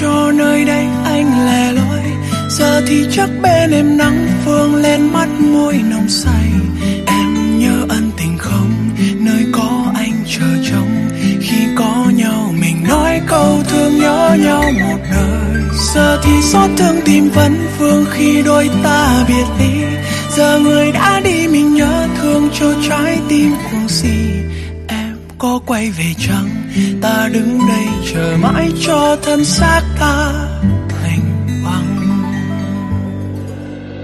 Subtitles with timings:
[0.00, 2.02] cho nơi đây anh lẻ loi.
[2.48, 6.50] Giờ thì chắc bên em nắng phương lên mắt môi nồng say.
[7.06, 8.72] Em nhớ ân tình không?
[9.18, 11.08] Nơi có anh chờ trông.
[11.40, 15.62] Khi có nhau mình nói câu thương nhớ nhau một đời.
[15.94, 19.84] Giờ thì xót thương tim vẫn vương khi đôi ta biệt ly.
[20.36, 24.18] Giờ người đã đi mình nhớ thương cho trái tim cuồng si
[24.88, 26.48] em có quay về chăng?
[27.32, 30.49] Đứng đây chờ mãi cho thân xác ta.